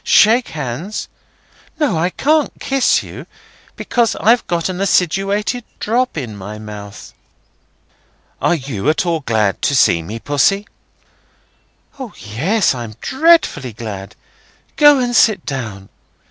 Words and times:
Shake 0.03 0.47
hands. 0.47 1.07
No, 1.79 1.95
I 1.95 2.09
can't 2.09 2.59
kiss 2.59 3.03
you, 3.03 3.27
because 3.75 4.15
I've 4.15 4.47
got 4.47 4.67
an 4.67 4.81
acidulated 4.81 5.63
drop 5.79 6.17
in 6.17 6.35
my 6.35 6.57
mouth." 6.57 7.13
"Are 8.41 8.55
you 8.55 8.89
at 8.89 9.05
all 9.05 9.19
glad 9.19 9.61
to 9.61 9.75
see 9.75 10.01
me, 10.01 10.17
Pussy?" 10.17 10.65
"O, 11.99 12.13
yes, 12.17 12.73
I'm 12.73 12.95
dreadfully 12.99 13.73
glad.—Go 13.73 14.97
and 14.97 15.15
sit 15.15 15.45
down. 15.45 15.87